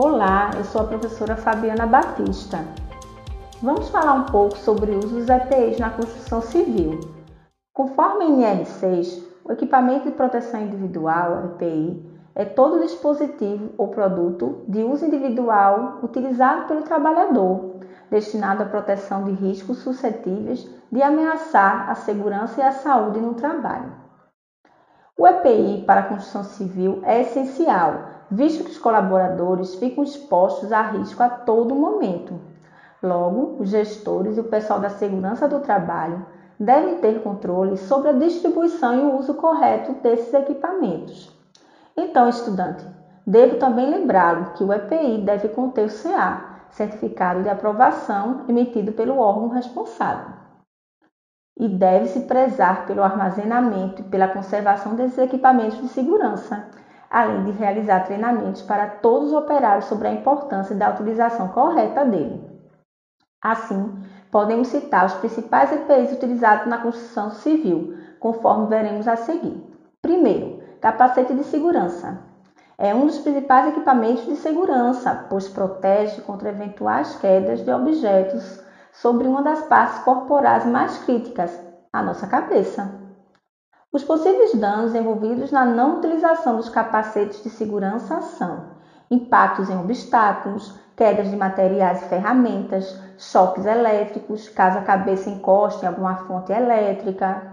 Olá, 0.00 0.52
eu 0.56 0.62
sou 0.62 0.82
a 0.82 0.84
professora 0.84 1.34
Fabiana 1.34 1.84
Batista. 1.84 2.58
Vamos 3.60 3.88
falar 3.88 4.12
um 4.12 4.26
pouco 4.26 4.56
sobre 4.56 4.92
o 4.92 4.98
uso 4.98 5.16
dos 5.16 5.28
EPIs 5.28 5.80
na 5.80 5.90
construção 5.90 6.40
civil. 6.40 7.00
Conforme 7.72 8.26
a 8.26 8.54
NR6, 8.54 9.20
o 9.44 9.50
equipamento 9.50 10.04
de 10.04 10.12
proteção 10.12 10.60
individual, 10.60 11.46
EPI, 11.46 12.20
é 12.36 12.44
todo 12.44 12.78
dispositivo 12.78 13.70
ou 13.76 13.88
produto 13.88 14.62
de 14.68 14.84
uso 14.84 15.04
individual 15.04 15.98
utilizado 16.00 16.68
pelo 16.68 16.82
trabalhador, 16.82 17.80
destinado 18.08 18.62
à 18.62 18.66
proteção 18.66 19.24
de 19.24 19.32
riscos 19.32 19.78
suscetíveis 19.78 20.64
de 20.92 21.02
ameaçar 21.02 21.90
a 21.90 21.96
segurança 21.96 22.60
e 22.60 22.62
a 22.62 22.70
saúde 22.70 23.18
no 23.18 23.34
trabalho. 23.34 23.92
O 25.18 25.26
EPI 25.26 25.82
para 25.84 26.02
a 26.02 26.04
construção 26.04 26.44
civil 26.44 27.00
é 27.02 27.22
essencial, 27.22 28.17
visto 28.30 28.64
que 28.64 28.70
os 28.70 28.78
colaboradores 28.78 29.74
ficam 29.76 30.04
expostos 30.04 30.72
a 30.72 30.82
risco 30.82 31.22
a 31.22 31.28
todo 31.28 31.74
momento. 31.74 32.38
Logo, 33.02 33.56
os 33.60 33.70
gestores 33.70 34.36
e 34.36 34.40
o 34.40 34.44
pessoal 34.44 34.80
da 34.80 34.90
segurança 34.90 35.46
do 35.48 35.60
trabalho 35.60 36.24
devem 36.58 36.98
ter 36.98 37.22
controle 37.22 37.76
sobre 37.76 38.10
a 38.10 38.12
distribuição 38.12 38.94
e 38.94 39.02
o 39.02 39.18
uso 39.18 39.34
correto 39.34 39.92
desses 40.02 40.34
equipamentos. 40.34 41.32
Então, 41.96 42.28
estudante, 42.28 42.84
devo 43.26 43.56
também 43.56 43.88
lembrá-lo 43.88 44.52
que 44.52 44.64
o 44.64 44.72
EPI 44.72 45.22
deve 45.22 45.48
conter 45.48 45.86
o 45.86 46.02
CA, 46.02 46.66
Certificado 46.70 47.42
de 47.42 47.48
Aprovação, 47.48 48.44
emitido 48.48 48.92
pelo 48.92 49.18
órgão 49.18 49.48
responsável 49.48 50.38
e 51.58 51.68
deve-se 51.68 52.20
prezar 52.20 52.86
pelo 52.86 53.02
armazenamento 53.02 54.02
e 54.02 54.04
pela 54.04 54.28
conservação 54.28 54.94
desses 54.94 55.18
equipamentos 55.18 55.80
de 55.80 55.88
segurança, 55.88 56.68
além 57.10 57.44
de 57.44 57.52
realizar 57.52 58.04
treinamentos 58.04 58.62
para 58.62 58.86
todos 58.86 59.28
os 59.28 59.34
operários 59.34 59.86
sobre 59.86 60.08
a 60.08 60.12
importância 60.12 60.74
da 60.74 60.90
utilização 60.90 61.48
correta 61.48 62.04
dele. 62.04 62.40
Assim, 63.42 64.02
podemos 64.30 64.68
citar 64.68 65.06
os 65.06 65.14
principais 65.14 65.72
EPIs 65.72 66.12
utilizados 66.12 66.66
na 66.66 66.78
construção 66.78 67.30
civil, 67.30 67.94
conforme 68.18 68.66
veremos 68.66 69.06
a 69.06 69.16
seguir. 69.16 69.62
Primeiro, 70.02 70.60
capacete 70.80 71.34
de 71.34 71.44
segurança. 71.44 72.18
É 72.76 72.94
um 72.94 73.06
dos 73.06 73.18
principais 73.18 73.66
equipamentos 73.68 74.24
de 74.26 74.36
segurança, 74.36 75.26
pois 75.28 75.48
protege 75.48 76.20
contra 76.22 76.50
eventuais 76.50 77.16
quedas 77.16 77.62
de 77.62 77.70
objetos 77.72 78.62
sobre 78.92 79.26
uma 79.26 79.42
das 79.42 79.62
partes 79.62 79.98
corporais 80.00 80.64
mais 80.64 80.98
críticas, 80.98 81.60
a 81.92 82.02
nossa 82.02 82.26
cabeça. 82.26 83.07
Os 83.90 84.04
possíveis 84.04 84.54
danos 84.54 84.94
envolvidos 84.94 85.50
na 85.50 85.64
não 85.64 85.96
utilização 85.96 86.56
dos 86.56 86.68
capacetes 86.68 87.42
de 87.42 87.48
segurança 87.48 88.20
são 88.20 88.66
impactos 89.10 89.70
em 89.70 89.78
obstáculos, 89.78 90.78
quedas 90.94 91.30
de 91.30 91.36
materiais 91.36 92.02
e 92.02 92.08
ferramentas, 92.08 93.00
choques 93.16 93.64
elétricos, 93.64 94.46
caso 94.50 94.78
a 94.78 94.82
cabeça 94.82 95.30
encoste 95.30 95.84
em 95.84 95.88
alguma 95.88 96.16
fonte 96.16 96.52
elétrica. 96.52 97.50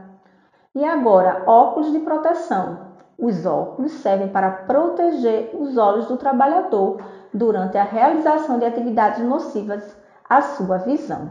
E 0.75 0.83
agora, 0.83 1.43
óculos 1.47 1.91
de 1.93 1.99
proteção. 1.99 2.79
Os 3.17 3.45
óculos 3.45 3.93
servem 3.93 4.27
para 4.27 4.51
proteger 4.51 5.51
os 5.53 5.77
olhos 5.77 6.07
do 6.07 6.17
trabalhador 6.17 6.97
durante 7.33 7.77
a 7.77 7.83
realização 7.83 8.59
de 8.59 8.65
atividades 8.65 9.23
nocivas 9.23 9.95
a 10.29 10.41
sua 10.41 10.79
visão. 10.79 11.29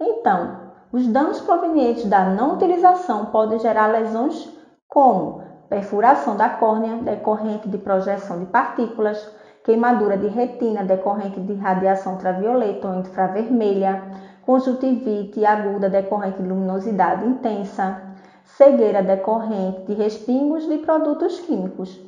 Então, 0.00 0.65
os 0.96 1.06
danos 1.08 1.42
provenientes 1.42 2.06
da 2.06 2.24
não 2.24 2.54
utilização 2.54 3.26
podem 3.26 3.58
gerar 3.58 3.88
lesões 3.88 4.48
como 4.88 5.42
perfuração 5.68 6.38
da 6.38 6.48
córnea 6.48 6.96
decorrente 7.02 7.68
de 7.68 7.76
projeção 7.76 8.38
de 8.38 8.46
partículas, 8.46 9.30
queimadura 9.62 10.16
de 10.16 10.28
retina 10.28 10.82
decorrente 10.82 11.38
de 11.38 11.52
radiação 11.52 12.14
ultravioleta 12.14 12.88
ou 12.88 12.94
infravermelha, 12.94 14.04
conjuntivite 14.40 15.44
aguda 15.44 15.90
decorrente 15.90 16.40
de 16.40 16.48
luminosidade 16.48 17.26
intensa, 17.26 18.00
cegueira 18.42 19.02
decorrente 19.02 19.82
de 19.82 19.92
respingos 19.92 20.66
de 20.66 20.78
produtos 20.78 21.40
químicos, 21.40 22.06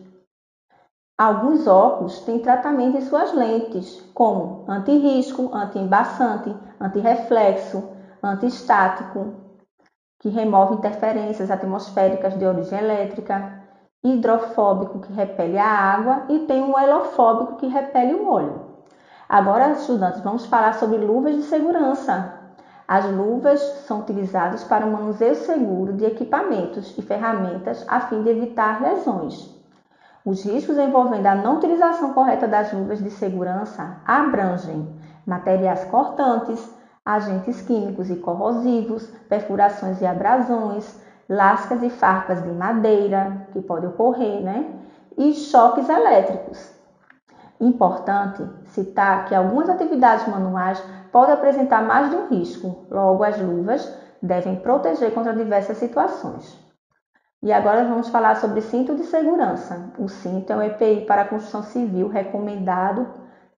Alguns 1.20 1.66
óculos 1.66 2.20
têm 2.20 2.38
tratamento 2.38 2.96
em 2.96 3.00
suas 3.00 3.34
lentes, 3.34 4.00
como 4.14 4.64
anti-risco, 4.68 5.50
anti-embaçante, 5.52 6.54
anti-reflexo, 6.80 7.97
anti-estático, 8.22 9.34
que 10.18 10.28
remove 10.28 10.74
interferências 10.74 11.50
atmosféricas 11.50 12.38
de 12.38 12.44
origem 12.44 12.78
elétrica, 12.78 13.62
hidrofóbico, 14.02 15.00
que 15.00 15.12
repele 15.12 15.58
a 15.58 15.68
água, 15.68 16.24
e 16.28 16.40
tem 16.40 16.62
um 16.62 16.78
helofóbico, 16.78 17.56
que 17.56 17.66
repele 17.66 18.14
o 18.14 18.28
óleo. 18.28 18.68
Agora, 19.28 19.72
estudantes, 19.72 20.20
vamos 20.22 20.46
falar 20.46 20.74
sobre 20.74 20.98
luvas 20.98 21.36
de 21.36 21.42
segurança. 21.42 22.34
As 22.86 23.04
luvas 23.04 23.60
são 23.86 24.00
utilizadas 24.00 24.64
para 24.64 24.86
o 24.86 24.90
manuseio 24.90 25.34
seguro 25.34 25.92
de 25.92 26.06
equipamentos 26.06 26.96
e 26.96 27.02
ferramentas 27.02 27.84
a 27.86 28.00
fim 28.00 28.22
de 28.22 28.30
evitar 28.30 28.80
lesões. 28.80 29.54
Os 30.24 30.44
riscos 30.44 30.78
envolvendo 30.78 31.26
a 31.26 31.34
não 31.34 31.56
utilização 31.56 32.14
correta 32.14 32.48
das 32.48 32.72
luvas 32.72 33.02
de 33.02 33.10
segurança 33.10 33.98
abrangem 34.06 34.88
materiais 35.26 35.84
cortantes, 35.84 36.77
agentes 37.08 37.62
químicos 37.62 38.10
e 38.10 38.16
corrosivos, 38.16 39.06
perfurações 39.30 39.98
e 40.02 40.06
abrasões, 40.06 41.00
lascas 41.26 41.82
e 41.82 41.88
farpas 41.88 42.42
de 42.42 42.50
madeira, 42.50 43.48
que 43.50 43.62
pode 43.62 43.86
ocorrer, 43.86 44.42
né? 44.42 44.70
E 45.16 45.32
choques 45.32 45.88
elétricos. 45.88 46.70
Importante 47.58 48.44
citar 48.66 49.24
que 49.24 49.34
algumas 49.34 49.70
atividades 49.70 50.28
manuais 50.28 50.84
podem 51.10 51.32
apresentar 51.32 51.82
mais 51.82 52.10
de 52.10 52.16
um 52.16 52.28
risco, 52.28 52.84
logo 52.90 53.24
as 53.24 53.40
luvas 53.40 53.90
devem 54.22 54.56
proteger 54.56 55.14
contra 55.14 55.32
diversas 55.32 55.78
situações. 55.78 56.62
E 57.42 57.50
agora 57.50 57.84
vamos 57.84 58.10
falar 58.10 58.36
sobre 58.36 58.60
cinto 58.60 58.94
de 58.94 59.04
segurança. 59.04 59.92
O 59.98 60.08
cinto 60.08 60.52
é 60.52 60.56
um 60.56 60.62
EPI 60.62 61.06
para 61.06 61.24
construção 61.24 61.62
civil 61.62 62.08
recomendado 62.08 63.06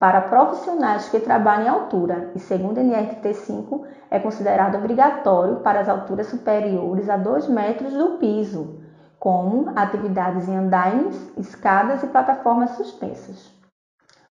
para 0.01 0.23
profissionais 0.23 1.11
que 1.11 1.21
trabalham 1.21 1.67
em 1.67 1.69
altura 1.69 2.33
e, 2.35 2.39
segundo 2.39 2.79
a 2.79 2.83
NRT5, 2.83 3.85
é 4.11 4.19
considerado 4.19 4.77
obrigatório 4.77 5.57
para 5.57 5.81
as 5.81 5.91
alturas 5.91 6.29
superiores 6.29 7.11
a 7.11 7.19
2 7.19 7.49
metros 7.49 7.93
do 7.93 8.17
piso, 8.17 8.81
como 9.19 9.71
atividades 9.77 10.49
em 10.49 10.57
andaimes, 10.57 11.31
escadas 11.37 12.03
e 12.03 12.07
plataformas 12.07 12.71
suspensas. 12.71 13.53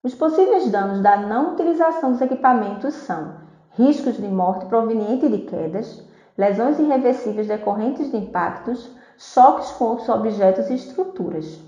Os 0.01 0.15
possíveis 0.15 0.71
danos 0.71 1.01
da 1.01 1.17
não 1.17 1.53
utilização 1.53 2.13
dos 2.13 2.21
equipamentos 2.21 2.95
são 2.95 3.35
riscos 3.73 4.17
de 4.17 4.27
morte 4.27 4.65
proveniente 4.65 5.29
de 5.29 5.37
quedas, 5.39 6.03
lesões 6.35 6.79
irreversíveis 6.79 7.47
decorrentes 7.47 8.09
de 8.09 8.17
impactos, 8.17 8.89
choques 9.19 9.69
com 9.73 9.85
outros 9.85 10.09
objetos 10.09 10.67
e 10.71 10.73
estruturas. 10.73 11.61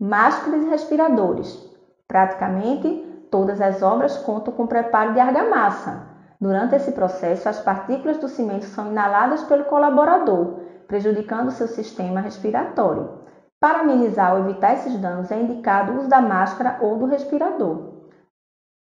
Máscaras 0.00 0.64
e 0.64 0.68
respiradores. 0.68 1.69
Praticamente 2.10 3.28
todas 3.30 3.60
as 3.60 3.82
obras 3.82 4.18
contam 4.18 4.52
com 4.52 4.66
preparo 4.66 5.12
de 5.12 5.20
argamassa. 5.20 6.08
Durante 6.40 6.74
esse 6.74 6.90
processo, 6.90 7.48
as 7.48 7.60
partículas 7.60 8.18
do 8.18 8.26
cimento 8.26 8.64
são 8.64 8.90
inaladas 8.90 9.44
pelo 9.44 9.66
colaborador, 9.66 10.58
prejudicando 10.88 11.52
seu 11.52 11.68
sistema 11.68 12.20
respiratório. 12.20 13.20
Para 13.60 13.82
amenizar 13.82 14.34
ou 14.34 14.40
evitar 14.40 14.74
esses 14.74 14.98
danos, 14.98 15.30
é 15.30 15.40
indicado 15.40 15.92
o 15.92 15.98
uso 15.98 16.08
da 16.08 16.20
máscara 16.20 16.78
ou 16.80 16.98
do 16.98 17.06
respirador. 17.06 18.08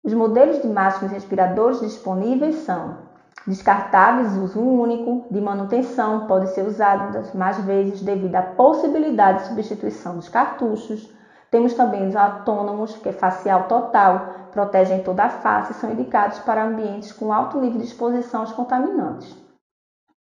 Os 0.05 0.15
modelos 0.15 0.63
de 0.63 0.69
máscaras 0.69 1.11
e 1.11 1.15
respiradores 1.15 1.81
disponíveis 1.81 2.59
são 2.59 3.11
Descartáveis, 3.45 4.37
uso 4.37 4.61
único, 4.61 5.27
de 5.33 5.41
manutenção, 5.41 6.29
pode 6.29 6.51
ser 6.51 6.65
usado 6.65 7.37
mais 7.37 7.59
vezes 7.65 8.03
devido 8.03 8.37
à 8.37 8.43
possibilidade 8.43 9.41
de 9.41 9.49
substituição 9.49 10.15
dos 10.15 10.29
cartuchos. 10.29 11.13
Temos 11.51 11.75
também 11.75 12.07
os 12.07 12.15
autônomos, 12.15 12.97
que 12.97 13.09
é 13.09 13.13
facial 13.13 13.67
total, 13.67 14.49
protegem 14.53 15.03
toda 15.03 15.25
a 15.25 15.31
face 15.31 15.73
e 15.73 15.75
são 15.75 15.91
indicados 15.91 16.39
para 16.41 16.65
ambientes 16.65 17.13
com 17.13 17.33
alto 17.33 17.59
nível 17.59 17.79
de 17.79 17.87
exposição 17.87 18.41
aos 18.41 18.53
contaminantes. 18.53 19.37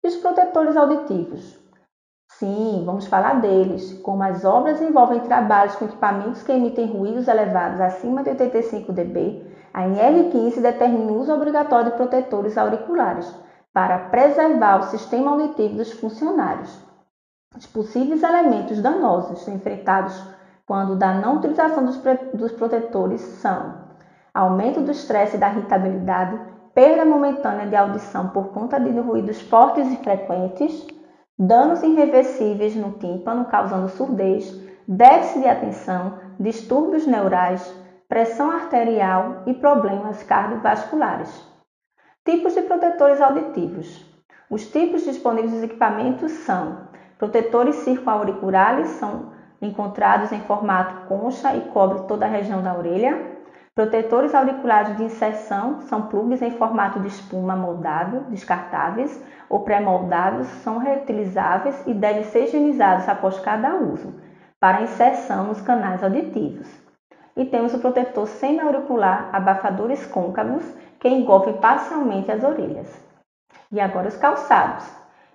E 0.04 0.08
os 0.08 0.18
protetores 0.18 0.76
auditivos? 0.76 1.60
Sim, 2.40 2.82
vamos 2.86 3.06
falar 3.06 3.40
deles. 3.40 3.94
Como 4.02 4.24
as 4.24 4.44
obras 4.44 4.82
envolvem 4.82 5.20
trabalhos 5.20 5.76
com 5.76 5.86
equipamentos 5.86 6.42
que 6.42 6.52
emitem 6.52 6.88
ruídos 6.88 7.28
elevados 7.28 7.80
acima 7.80 8.24
de 8.24 8.32
85 8.32 8.92
dB, 8.92 9.46
a 9.72 9.84
NR15 9.84 10.60
determina 10.60 11.12
o 11.12 11.20
uso 11.20 11.34
obrigatório 11.34 11.92
de 11.92 11.98
protetores 11.98 12.58
auriculares 12.58 13.32
para 13.72 14.10
preservar 14.10 14.80
o 14.80 14.84
sistema 14.84 15.32
auditivo 15.32 15.76
dos 15.76 15.92
funcionários. 15.92 16.78
Os 17.56 17.68
possíveis 17.68 18.24
elementos 18.24 18.82
danosos 18.82 19.48
enfrentados 19.48 20.20
quando 20.66 20.96
da 20.96 21.14
não 21.14 21.38
utilização 21.38 21.86
dos, 21.86 21.98
dos 22.34 22.52
protetores 22.52 23.22
são 23.22 23.92
aumento 24.34 24.82
do 24.82 24.92
estresse 24.92 25.36
e 25.36 25.40
da 25.40 25.50
irritabilidade, 25.50 26.40
perda 26.74 27.04
momentânea 27.06 27.68
de 27.68 27.76
audição 27.76 28.30
por 28.30 28.50
conta 28.50 28.80
de 28.80 28.90
ruídos 29.00 29.42
fortes 29.42 29.92
e 29.92 29.98
frequentes, 29.98 30.88
danos 31.38 31.84
irreversíveis 31.84 32.76
no 32.76 32.94
tímpano 32.94 33.46
causando 33.46 33.90
surdez, 33.90 34.50
déficit 34.88 35.42
de 35.42 35.48
atenção, 35.48 36.20
distúrbios 36.40 37.06
neurais, 37.06 37.76
pressão 38.08 38.52
arterial 38.52 39.44
e 39.46 39.54
problemas 39.54 40.24
cardiovasculares. 40.24 41.46
Tipos 42.24 42.54
de 42.54 42.62
protetores 42.62 43.20
auditivos. 43.20 44.06
Os 44.50 44.70
tipos 44.70 45.04
disponíveis 45.04 45.54
dos 45.54 45.64
equipamentos 45.64 46.32
são 46.32 46.90
protetores 47.18 47.76
circoauriculares, 47.78 48.90
são 48.90 49.32
encontrados 49.62 50.32
em 50.32 50.42
formato 50.42 51.08
concha 51.08 51.56
e 51.56 51.62
cobre 51.70 52.08
toda 52.08 52.26
a 52.26 52.30
região 52.30 52.62
da 52.62 52.74
orelha. 52.74 53.40
Protetores 53.76 54.34
auriculares 54.36 54.98
de 54.98 55.04
inserção 55.04 55.82
são 55.82 56.08
plugs 56.08 56.42
em 56.42 56.52
formato 56.52 57.00
de 57.00 57.08
espuma 57.08 57.56
moldável, 57.56 58.24
descartáveis 58.30 59.24
ou 59.50 59.62
pré-moldáveis, 59.62 60.48
são 60.64 60.78
reutilizáveis 60.78 61.82
e 61.86 61.94
devem 61.94 62.24
ser 62.24 62.46
higienizados 62.46 63.08
após 63.08 63.40
cada 63.40 63.76
uso, 63.76 64.14
para 64.60 64.82
inserção 64.82 65.46
nos 65.46 65.62
canais 65.62 66.04
auditivos. 66.04 66.68
E 67.36 67.46
temos 67.46 67.74
o 67.74 67.80
protetor 67.80 68.28
semi-auricular 68.28 69.30
abafadores 69.32 70.06
côncavos 70.06 70.66
que 71.00 71.08
envolvem 71.08 71.58
parcialmente 71.58 72.32
as 72.32 72.44
orelhas. 72.44 72.94
E 73.72 73.80
agora 73.80 74.08
os 74.08 74.18
calçados. 74.18 74.86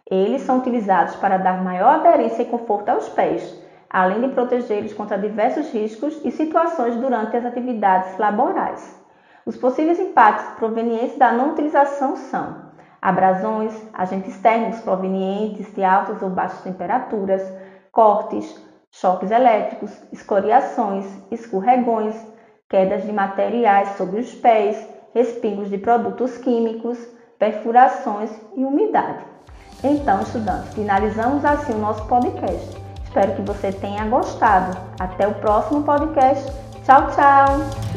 Eles 0.08 0.42
são 0.42 0.58
utilizados 0.58 1.16
para 1.16 1.38
dar 1.38 1.64
maior 1.64 1.94
aderência 1.94 2.42
e 2.42 2.46
conforto 2.46 2.90
aos 2.90 3.08
pés, 3.08 3.65
além 3.90 4.20
de 4.20 4.28
protegê-los 4.34 4.92
contra 4.92 5.18
diversos 5.18 5.70
riscos 5.72 6.20
e 6.24 6.30
situações 6.30 6.96
durante 6.96 7.36
as 7.36 7.44
atividades 7.44 8.16
laborais. 8.18 9.00
Os 9.44 9.56
possíveis 9.56 10.00
impactos 10.00 10.56
provenientes 10.56 11.16
da 11.16 11.32
não 11.32 11.50
utilização 11.50 12.16
são 12.16 12.66
abrasões, 13.00 13.72
agentes 13.92 14.36
térmicos 14.38 14.80
provenientes 14.80 15.72
de 15.72 15.84
altas 15.84 16.20
ou 16.20 16.30
baixas 16.30 16.62
temperaturas, 16.62 17.42
cortes, 17.92 18.60
choques 18.90 19.30
elétricos, 19.30 20.02
escoriações, 20.12 21.06
escorregões, 21.30 22.16
quedas 22.68 23.04
de 23.04 23.12
materiais 23.12 23.90
sobre 23.90 24.20
os 24.20 24.34
pés, 24.34 24.88
respingos 25.14 25.70
de 25.70 25.78
produtos 25.78 26.36
químicos, 26.38 26.98
perfurações 27.38 28.30
e 28.56 28.64
umidade. 28.64 29.24
Então, 29.84 30.20
estudantes, 30.22 30.74
finalizamos 30.74 31.44
assim 31.44 31.72
o 31.74 31.78
nosso 31.78 32.06
podcast. 32.06 32.85
Espero 33.16 33.34
que 33.34 33.40
você 33.40 33.72
tenha 33.72 34.04
gostado. 34.04 34.76
Até 35.00 35.26
o 35.26 35.32
próximo 35.36 35.82
podcast. 35.84 36.52
Tchau, 36.84 37.10
tchau! 37.12 37.95